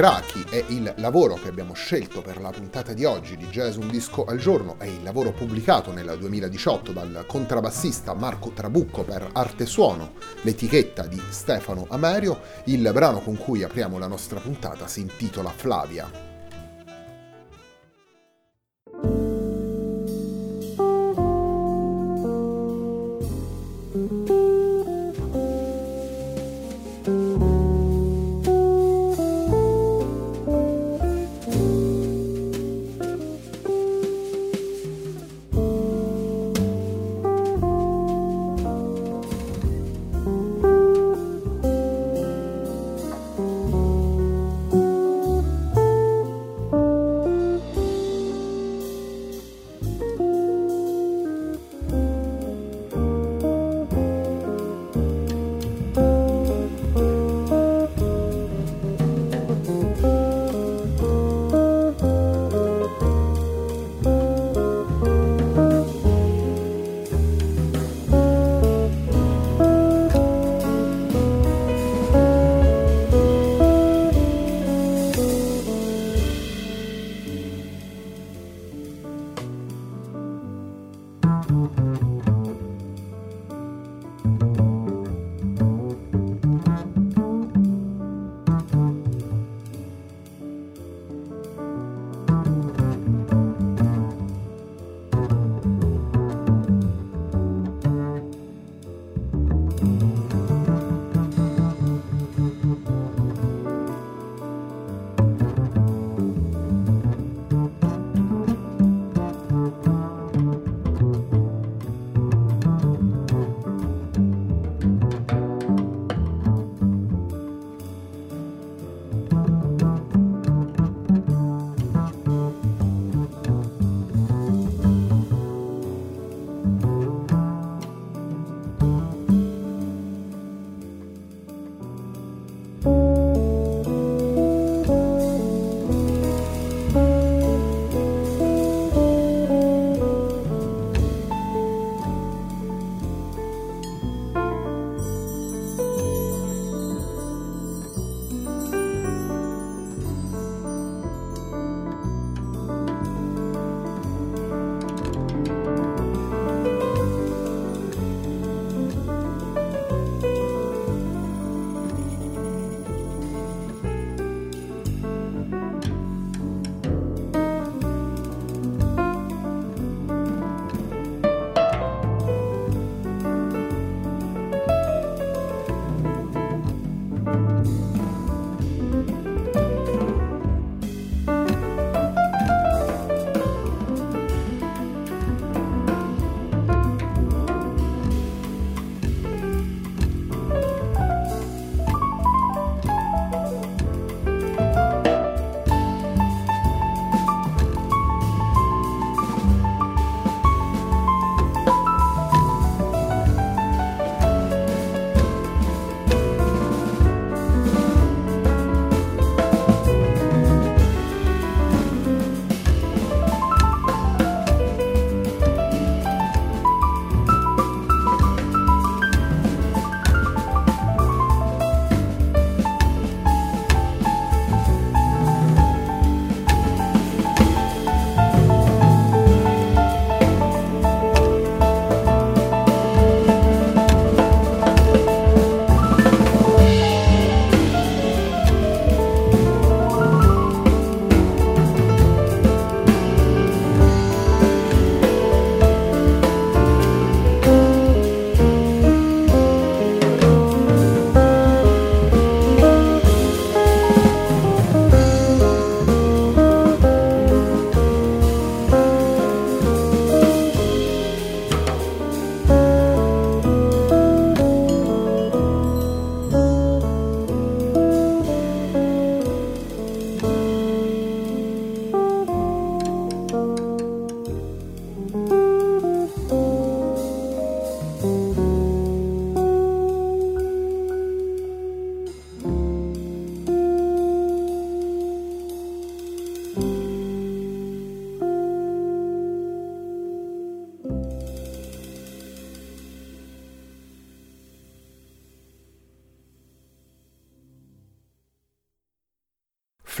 Meraki 0.00 0.46
è 0.48 0.64
il 0.68 0.94
lavoro 0.96 1.34
che 1.34 1.48
abbiamo 1.48 1.74
scelto 1.74 2.22
per 2.22 2.40
la 2.40 2.48
puntata 2.48 2.94
di 2.94 3.04
oggi 3.04 3.36
di 3.36 3.44
Jazz 3.48 3.76
Un 3.76 3.90
Disco 3.90 4.24
al 4.24 4.38
Giorno, 4.38 4.76
è 4.78 4.86
il 4.86 5.02
lavoro 5.02 5.30
pubblicato 5.30 5.92
nel 5.92 6.16
2018 6.18 6.92
dal 6.92 7.24
contrabbassista 7.26 8.14
Marco 8.14 8.48
Trabucco 8.54 9.02
per 9.02 9.28
Arte 9.34 9.66
Suono, 9.66 10.12
l'etichetta 10.40 11.06
di 11.06 11.20
Stefano 11.28 11.84
Amerio. 11.90 12.40
Il 12.64 12.90
brano 12.94 13.20
con 13.20 13.36
cui 13.36 13.62
apriamo 13.62 13.98
la 13.98 14.06
nostra 14.06 14.40
puntata 14.40 14.86
si 14.86 15.00
intitola 15.00 15.50
Flavia. 15.50 16.29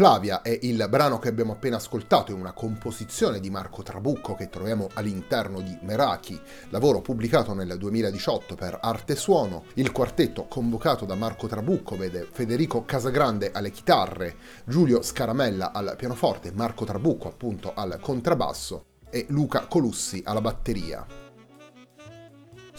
Flavia 0.00 0.40
è 0.40 0.58
il 0.62 0.86
brano 0.88 1.18
che 1.18 1.28
abbiamo 1.28 1.52
appena 1.52 1.76
ascoltato, 1.76 2.32
è 2.32 2.34
una 2.34 2.54
composizione 2.54 3.38
di 3.38 3.50
Marco 3.50 3.82
Trabucco 3.82 4.34
che 4.34 4.48
troviamo 4.48 4.88
all'interno 4.94 5.60
di 5.60 5.76
Meraki, 5.82 6.40
lavoro 6.70 7.02
pubblicato 7.02 7.52
nel 7.52 7.76
2018 7.76 8.54
per 8.54 8.78
Arte 8.80 9.14
Suono. 9.14 9.64
Il 9.74 9.92
quartetto 9.92 10.46
convocato 10.46 11.04
da 11.04 11.16
Marco 11.16 11.48
Trabucco 11.48 11.98
vede 11.98 12.26
Federico 12.32 12.86
Casagrande 12.86 13.50
alle 13.52 13.70
chitarre, 13.70 14.36
Giulio 14.64 15.02
Scaramella 15.02 15.70
al 15.70 15.92
pianoforte, 15.98 16.50
Marco 16.50 16.86
Trabucco 16.86 17.28
appunto 17.28 17.74
al 17.74 17.98
contrabbasso 18.00 18.84
e 19.10 19.26
Luca 19.28 19.66
Colussi 19.66 20.22
alla 20.24 20.40
batteria. 20.40 21.29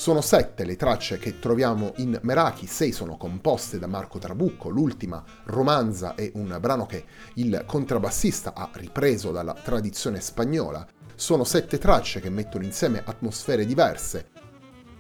Sono 0.02 0.22
sette 0.22 0.66
le 0.66 0.78
tracce 0.78 1.20
che 1.20 1.38
troviamo 1.38 1.94
in 1.98 2.18
Meraki, 2.24 2.66
sei 2.66 2.92
sono 2.92 3.18
composte 3.18 3.78
da 3.78 3.86
Marco 3.86 4.18
Trabucco, 4.18 4.70
l'ultima 4.70 5.24
romanza 5.44 6.16
è 6.16 6.32
un 6.34 6.58
brano 6.60 6.88
che 6.88 7.06
il 7.36 7.64
contrabbassista 7.68 8.56
ha 8.56 8.72
ripreso 8.74 9.30
dalla 9.30 9.54
tradizione 9.54 10.20
spagnola. 10.20 10.88
Sono 11.14 11.44
sette 11.44 11.78
tracce 11.78 12.20
che 12.20 12.32
mettono 12.32 12.64
insieme 12.64 13.04
atmosfere 13.06 13.64
diverse, 13.64 14.30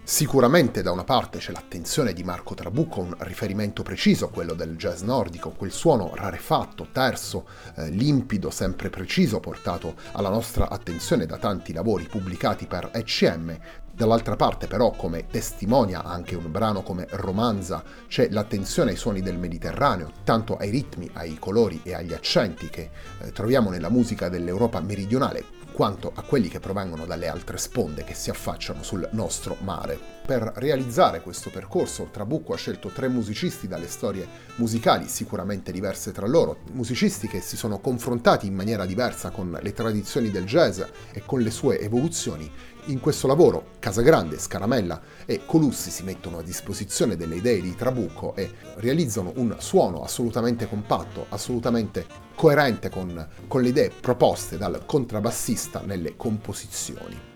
Sicuramente 0.03 0.81
da 0.81 0.91
una 0.91 1.03
parte 1.03 1.37
c'è 1.37 1.51
l'attenzione 1.51 2.11
di 2.11 2.23
Marco 2.23 2.55
Trabucco, 2.55 2.99
un 2.99 3.15
riferimento 3.19 3.83
preciso, 3.83 4.29
quello 4.29 4.55
del 4.55 4.75
jazz 4.75 5.03
nordico, 5.03 5.51
quel 5.51 5.71
suono 5.71 6.11
rarefatto, 6.15 6.87
terso, 6.91 7.47
eh, 7.75 7.89
limpido, 7.89 8.49
sempre 8.49 8.89
preciso, 8.89 9.39
portato 9.39 9.95
alla 10.13 10.29
nostra 10.29 10.69
attenzione 10.69 11.27
da 11.27 11.37
tanti 11.37 11.71
lavori 11.71 12.05
pubblicati 12.05 12.65
per 12.65 12.89
ECM. 12.91 13.57
Dall'altra 14.01 14.35
parte 14.35 14.65
però, 14.65 14.89
come 14.89 15.27
testimonia 15.27 16.01
anche 16.03 16.33
un 16.33 16.49
brano 16.49 16.81
come 16.81 17.05
Romanza, 17.11 17.83
c'è 18.07 18.29
l'attenzione 18.31 18.89
ai 18.89 18.97
suoni 18.97 19.21
del 19.21 19.37
Mediterraneo, 19.37 20.11
tanto 20.23 20.57
ai 20.57 20.71
ritmi, 20.71 21.07
ai 21.13 21.37
colori 21.37 21.81
e 21.83 21.93
agli 21.93 22.11
accenti 22.11 22.67
che 22.71 22.89
eh, 23.19 23.31
troviamo 23.31 23.69
nella 23.69 23.91
musica 23.91 24.27
dell'Europa 24.27 24.79
meridionale, 24.79 25.45
quanto 25.71 26.11
a 26.15 26.23
quelli 26.23 26.47
che 26.47 26.59
provengono 26.59 27.05
dalle 27.05 27.27
altre 27.27 27.57
sponde 27.57 28.03
che 28.03 28.15
si 28.15 28.31
affacciano 28.31 28.81
sul 28.81 29.07
nostro 29.11 29.55
mare. 29.61 29.99
Per 30.25 30.53
realizzare 30.55 31.21
questo 31.21 31.49
percorso, 31.49 32.09
Trabucco 32.11 32.53
ha 32.53 32.57
scelto 32.57 32.89
tre 32.89 33.07
musicisti 33.07 33.67
dalle 33.67 33.87
storie 33.87 34.27
musicali 34.55 35.07
sicuramente 35.07 35.71
diverse 35.71 36.11
tra 36.11 36.27
loro, 36.27 36.59
musicisti 36.71 37.27
che 37.27 37.41
si 37.41 37.57
sono 37.57 37.79
confrontati 37.79 38.47
in 38.47 38.53
maniera 38.53 38.85
diversa 38.85 39.29
con 39.29 39.57
le 39.61 39.73
tradizioni 39.73 40.29
del 40.29 40.45
jazz 40.45 40.81
e 41.11 41.23
con 41.25 41.41
le 41.41 41.51
sue 41.51 41.79
evoluzioni 41.79 42.49
in 42.85 42.99
questo 42.99 43.27
lavoro 43.27 43.71
Casagrande, 43.79 44.39
Scaramella 44.39 45.01
e 45.25 45.41
Colussi 45.45 45.89
si 45.89 46.03
mettono 46.03 46.39
a 46.39 46.43
disposizione 46.43 47.15
delle 47.15 47.35
idee 47.35 47.61
di 47.61 47.75
Trabucco 47.75 48.35
e 48.35 48.51
realizzano 48.75 49.33
un 49.35 49.55
suono 49.59 50.03
assolutamente 50.03 50.67
compatto, 50.67 51.25
assolutamente 51.29 52.05
coerente 52.35 52.89
con, 52.89 53.27
con 53.47 53.61
le 53.61 53.69
idee 53.69 53.91
proposte 53.91 54.57
dal 54.57 54.83
contrabbassista 54.85 55.81
nelle 55.85 56.15
composizioni. 56.15 57.29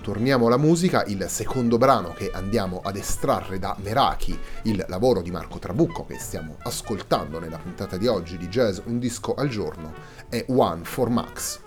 Torniamo 0.00 0.48
alla 0.48 0.58
musica, 0.58 1.02
il 1.04 1.24
secondo 1.28 1.78
brano 1.78 2.12
che 2.12 2.30
andiamo 2.30 2.82
ad 2.84 2.96
estrarre 2.96 3.58
da 3.58 3.74
Meraki, 3.82 4.38
il 4.64 4.84
lavoro 4.88 5.22
di 5.22 5.30
Marco 5.30 5.58
Trabucco 5.58 6.04
che 6.04 6.18
stiamo 6.18 6.56
ascoltando 6.58 7.38
nella 7.38 7.56
puntata 7.56 7.96
di 7.96 8.06
oggi 8.06 8.36
di 8.36 8.48
Jazz 8.48 8.80
Un 8.84 8.98
disco 8.98 9.34
al 9.34 9.48
giorno, 9.48 9.94
è 10.28 10.44
One 10.48 10.84
for 10.84 11.08
Max. 11.08 11.60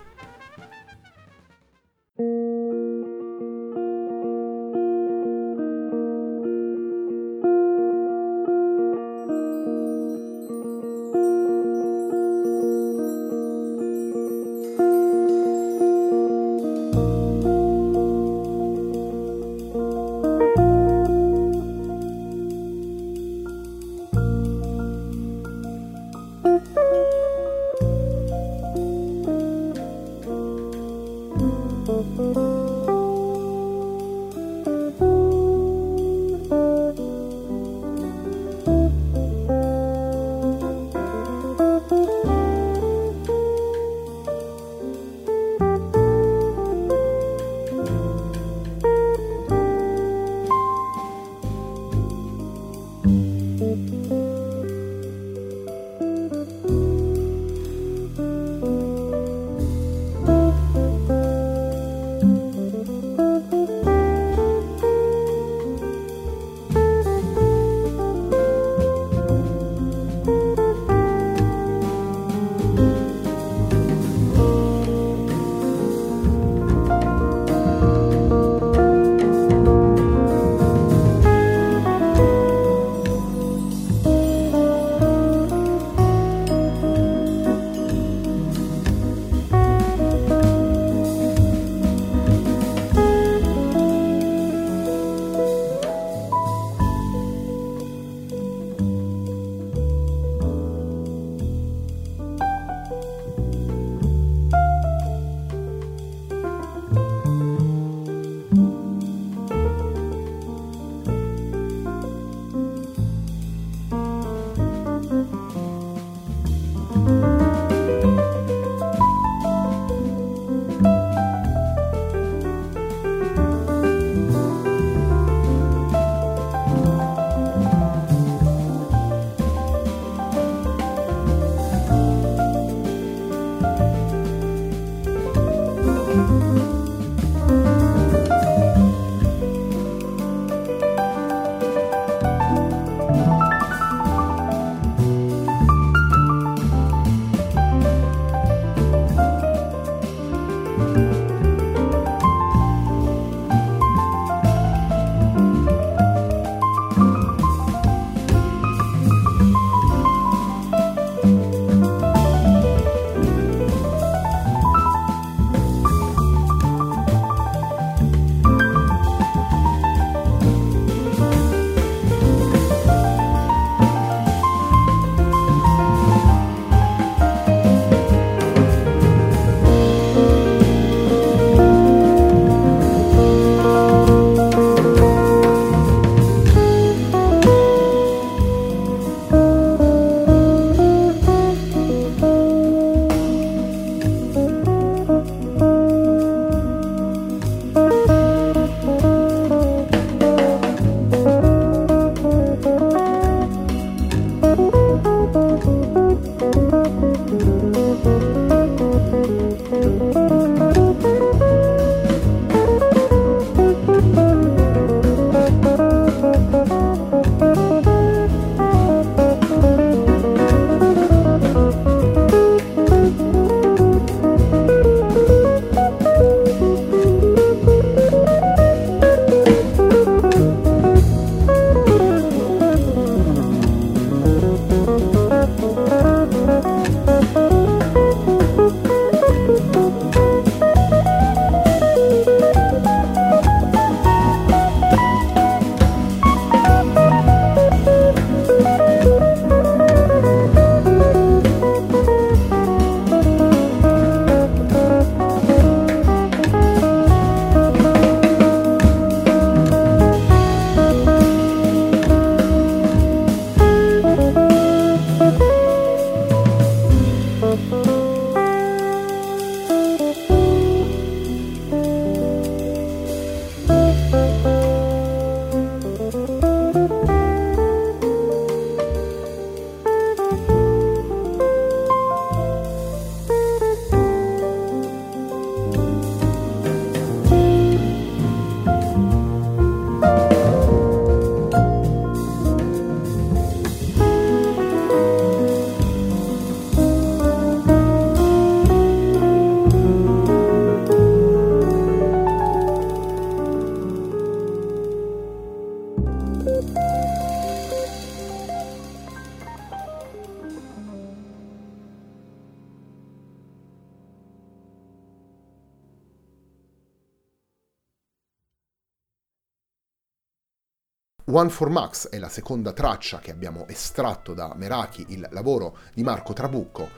One 321.38 321.50
for 321.50 321.70
Max 321.70 322.08
è 322.08 322.18
la 322.18 322.28
seconda 322.28 322.72
traccia 322.72 323.20
che 323.20 323.30
abbiamo 323.30 323.68
estratto 323.68 324.34
da 324.34 324.54
Meraki, 324.56 325.04
il 325.10 325.24
lavoro 325.30 325.76
di 325.94 326.02
Marco 326.02 326.32
Trabucco. 326.32 326.88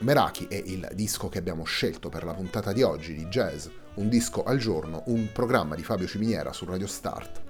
Meraki 0.00 0.48
è 0.48 0.56
il 0.56 0.90
disco 0.92 1.28
che 1.28 1.38
abbiamo 1.38 1.62
scelto 1.62 2.08
per 2.08 2.24
la 2.24 2.34
puntata 2.34 2.72
di 2.72 2.82
oggi 2.82 3.14
di 3.14 3.26
Jazz, 3.26 3.68
un 3.94 4.08
disco 4.08 4.42
al 4.42 4.58
giorno, 4.58 5.04
un 5.06 5.28
programma 5.32 5.76
di 5.76 5.84
Fabio 5.84 6.08
Ciminiera 6.08 6.52
su 6.52 6.64
Radio 6.64 6.88
Start. 6.88 7.42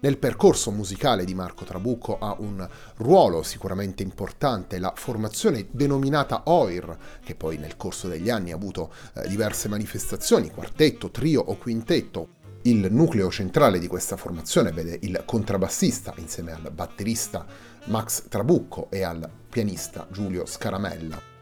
Nel 0.00 0.16
percorso 0.16 0.70
musicale 0.70 1.26
di 1.26 1.34
Marco 1.34 1.66
Trabucco 1.66 2.18
ha 2.18 2.34
un 2.38 2.66
ruolo 2.96 3.42
sicuramente 3.42 4.02
importante 4.02 4.78
la 4.78 4.94
formazione 4.96 5.66
denominata 5.72 6.44
OIR, 6.46 6.96
che 7.22 7.34
poi 7.34 7.58
nel 7.58 7.76
corso 7.76 8.08
degli 8.08 8.30
anni 8.30 8.50
ha 8.50 8.54
avuto 8.54 8.90
eh, 9.12 9.28
diverse 9.28 9.68
manifestazioni, 9.68 10.50
quartetto, 10.50 11.10
trio 11.10 11.42
o 11.42 11.58
quintetto, 11.58 12.28
il 12.68 12.88
nucleo 12.90 13.30
centrale 13.30 13.78
di 13.78 13.86
questa 13.86 14.16
formazione 14.16 14.72
vede 14.72 14.98
il 15.02 15.22
contrabbassista 15.24 16.12
insieme 16.16 16.52
al 16.52 16.72
batterista 16.72 17.46
Max 17.84 18.26
Trabucco 18.28 18.88
e 18.90 19.04
al 19.04 19.28
pianista 19.48 20.08
Giulio 20.10 20.44
Scaramella 20.46 21.35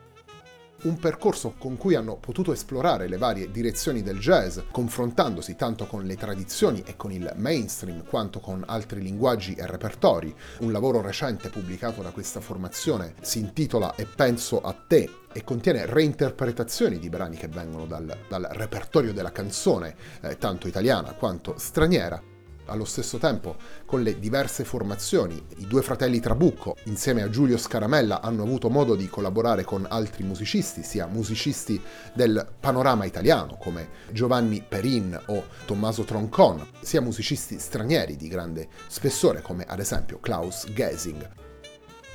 un 0.84 0.98
percorso 0.98 1.54
con 1.58 1.76
cui 1.76 1.94
hanno 1.94 2.16
potuto 2.16 2.52
esplorare 2.52 3.08
le 3.08 3.16
varie 3.16 3.50
direzioni 3.50 4.02
del 4.02 4.18
jazz, 4.18 4.58
confrontandosi 4.70 5.56
tanto 5.56 5.86
con 5.86 6.04
le 6.04 6.16
tradizioni 6.16 6.82
e 6.84 6.96
con 6.96 7.12
il 7.12 7.32
mainstream 7.36 8.04
quanto 8.04 8.40
con 8.40 8.62
altri 8.66 9.00
linguaggi 9.00 9.54
e 9.54 9.66
repertori. 9.66 10.34
Un 10.60 10.72
lavoro 10.72 11.00
recente 11.00 11.48
pubblicato 11.48 12.02
da 12.02 12.10
questa 12.10 12.40
formazione 12.40 13.14
si 13.20 13.38
intitola 13.38 13.94
E 13.94 14.06
penso 14.06 14.60
a 14.60 14.72
te 14.72 15.10
e 15.32 15.42
contiene 15.42 15.86
reinterpretazioni 15.86 16.98
di 16.98 17.08
brani 17.08 17.36
che 17.36 17.48
vengono 17.48 17.86
dal, 17.86 18.16
dal 18.28 18.48
repertorio 18.52 19.12
della 19.12 19.32
canzone, 19.32 19.96
eh, 20.20 20.38
tanto 20.38 20.68
italiana 20.68 21.12
quanto 21.14 21.54
straniera, 21.58 22.22
allo 22.66 22.84
stesso 22.84 23.18
tempo, 23.18 23.56
con 23.84 24.02
le 24.02 24.18
diverse 24.18 24.64
formazioni, 24.64 25.42
i 25.58 25.66
due 25.66 25.82
fratelli 25.82 26.20
Trabucco, 26.20 26.76
insieme 26.84 27.22
a 27.22 27.30
Giulio 27.30 27.56
Scaramella, 27.56 28.20
hanno 28.20 28.42
avuto 28.42 28.70
modo 28.70 28.94
di 28.94 29.08
collaborare 29.08 29.64
con 29.64 29.86
altri 29.88 30.22
musicisti, 30.24 30.82
sia 30.82 31.06
musicisti 31.06 31.80
del 32.12 32.46
panorama 32.58 33.04
italiano 33.04 33.56
come 33.56 33.88
Giovanni 34.10 34.64
Perin 34.66 35.18
o 35.26 35.44
Tommaso 35.64 36.04
Troncon, 36.04 36.66
sia 36.80 37.00
musicisti 37.00 37.58
stranieri 37.58 38.16
di 38.16 38.28
grande 38.28 38.68
spessore 38.86 39.42
come 39.42 39.64
ad 39.66 39.80
esempio 39.80 40.18
Klaus 40.20 40.66
Gesing. 40.72 41.42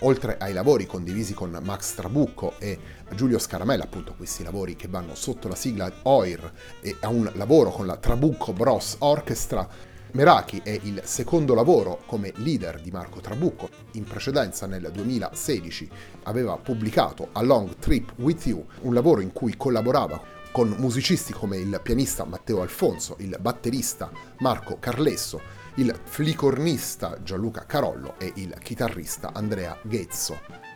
Oltre 0.03 0.37
ai 0.37 0.53
lavori 0.53 0.85
condivisi 0.85 1.33
con 1.33 1.59
Max 1.61 1.93
Trabucco 1.93 2.53
e 2.57 2.79
Giulio 3.15 3.37
Scaramella, 3.37 3.83
appunto 3.83 4.13
questi 4.15 4.43
lavori 4.43 4.77
che 4.77 4.87
vanno 4.87 5.13
sotto 5.13 5.49
la 5.49 5.55
sigla 5.55 5.91
OIR 6.03 6.51
e 6.79 6.95
a 7.01 7.09
un 7.09 7.29
lavoro 7.35 7.69
con 7.69 7.85
la 7.85 7.97
Trabucco 7.97 8.53
Bros 8.53 8.95
Orchestra, 8.99 9.67
Meraki 10.11 10.61
è 10.63 10.71
il 10.83 11.01
secondo 11.05 11.53
lavoro 11.53 12.01
come 12.07 12.33
leader 12.37 12.81
di 12.81 12.89
Marco 12.89 13.19
Trabucco. 13.19 13.69
In 13.91 14.05
precedenza, 14.05 14.65
nel 14.65 14.89
2016, 14.91 15.89
aveva 16.23 16.57
pubblicato 16.57 17.29
A 17.33 17.43
Long 17.43 17.75
Trip 17.77 18.13
With 18.15 18.47
You, 18.47 18.65
un 18.81 18.95
lavoro 18.95 19.21
in 19.21 19.31
cui 19.31 19.55
collaborava 19.55 20.19
con 20.51 20.75
musicisti 20.79 21.31
come 21.31 21.57
il 21.57 21.79
pianista 21.83 22.25
Matteo 22.25 22.61
Alfonso, 22.61 23.17
il 23.19 23.37
batterista 23.39 24.11
Marco 24.39 24.77
Carlesso, 24.79 25.39
il 25.75 25.95
flicornista 26.03 27.21
Gianluca 27.21 27.65
Carollo 27.67 28.15
e 28.17 28.31
il 28.35 28.55
chitarrista 28.59 29.29
Andrea 29.31 29.77
Ghezzo. 29.83 30.68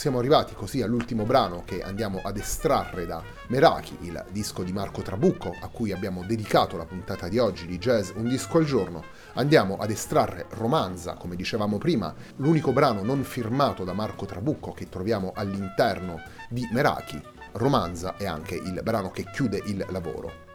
Siamo 0.00 0.18
arrivati 0.18 0.54
così 0.54 0.80
all'ultimo 0.80 1.24
brano 1.24 1.62
che 1.66 1.82
andiamo 1.82 2.22
ad 2.24 2.38
estrarre 2.38 3.04
da 3.04 3.22
Meraki, 3.48 3.98
il 4.00 4.24
disco 4.30 4.62
di 4.62 4.72
Marco 4.72 5.02
Trabucco, 5.02 5.54
a 5.60 5.68
cui 5.68 5.92
abbiamo 5.92 6.24
dedicato 6.24 6.78
la 6.78 6.86
puntata 6.86 7.28
di 7.28 7.36
oggi 7.36 7.66
di 7.66 7.76
Jazz 7.76 8.12
Un 8.14 8.26
disco 8.26 8.56
al 8.56 8.64
giorno. 8.64 9.04
Andiamo 9.34 9.76
ad 9.76 9.90
estrarre 9.90 10.46
Romanza, 10.52 11.16
come 11.16 11.36
dicevamo 11.36 11.76
prima, 11.76 12.14
l'unico 12.36 12.72
brano 12.72 13.02
non 13.02 13.22
firmato 13.24 13.84
da 13.84 13.92
Marco 13.92 14.24
Trabucco 14.24 14.72
che 14.72 14.88
troviamo 14.88 15.32
all'interno 15.34 16.22
di 16.48 16.66
Meraki. 16.72 17.20
Romanza 17.52 18.16
è 18.16 18.24
anche 18.24 18.54
il 18.54 18.80
brano 18.82 19.10
che 19.10 19.26
chiude 19.30 19.60
il 19.66 19.84
lavoro. 19.90 20.49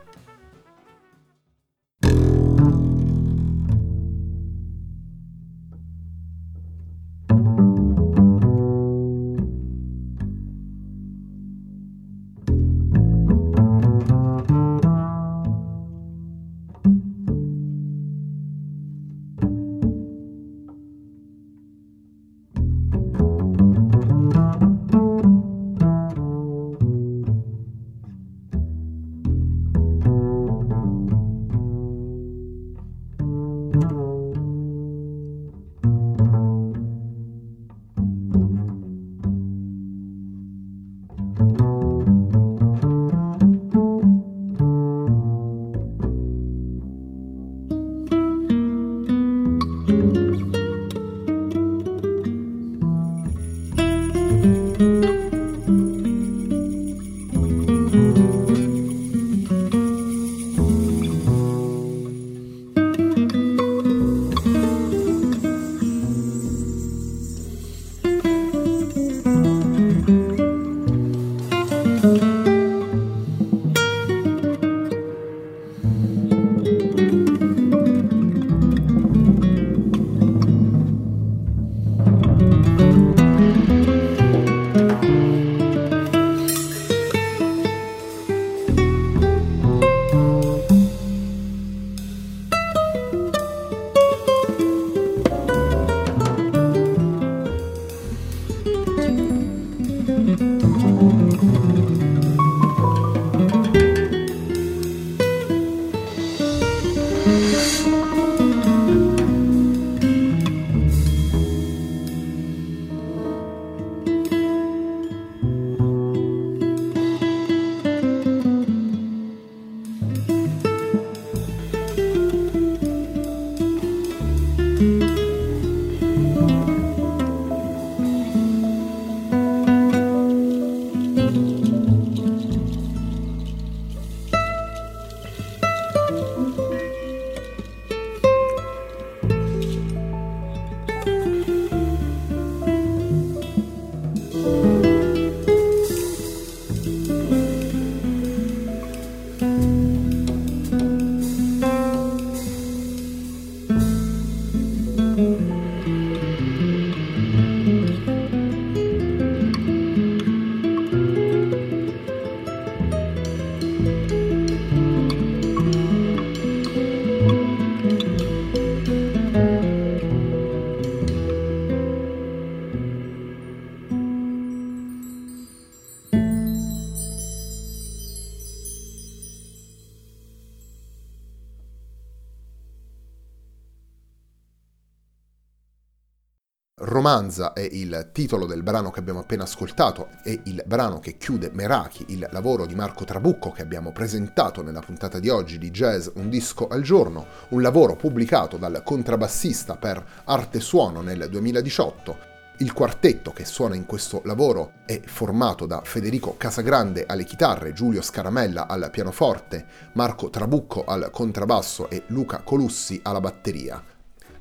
Romanza 187.05 187.53
è 187.53 187.59
il 187.59 188.09
titolo 188.11 188.47
del 188.47 188.63
brano 188.63 188.89
che 188.89 188.99
abbiamo 188.99 189.19
appena 189.19 189.43
ascoltato 189.43 190.09
e 190.23 190.39
il 190.45 190.63
brano 190.65 190.97
che 190.99 191.17
chiude 191.17 191.51
Meraki, 191.53 192.05
il 192.07 192.27
lavoro 192.31 192.65
di 192.65 192.73
Marco 192.73 193.03
Trabucco 193.03 193.51
che 193.51 193.61
abbiamo 193.61 193.91
presentato 193.91 194.63
nella 194.63 194.79
puntata 194.79 195.19
di 195.19 195.29
oggi 195.29 195.59
di 195.59 195.69
Jazz 195.69 196.07
Un 196.15 196.29
disco 196.29 196.67
al 196.67 196.81
giorno, 196.81 197.27
un 197.49 197.61
lavoro 197.61 197.95
pubblicato 197.95 198.57
dal 198.57 198.81
contrabbassista 198.83 199.75
per 199.75 200.03
Arte 200.25 200.59
Suono 200.59 201.01
nel 201.01 201.27
2018 201.29 202.33
il 202.59 202.73
quartetto 202.73 203.31
che 203.31 203.45
suona 203.45 203.75
in 203.75 203.85
questo 203.85 204.21
lavoro 204.23 204.71
è 204.85 204.99
formato 205.05 205.67
da 205.67 205.81
Federico 205.83 206.35
Casagrande 206.37 207.05
alle 207.05 207.25
chitarre, 207.25 207.73
Giulio 207.73 208.01
Scaramella 208.01 208.65
al 208.65 208.89
pianoforte, 208.91 209.65
Marco 209.93 210.31
Trabucco 210.31 210.85
al 210.85 211.09
contrabbasso 211.11 211.87
e 211.89 212.03
Luca 212.07 212.41
Colussi 212.43 212.99
alla 213.03 213.19
batteria. 213.19 213.94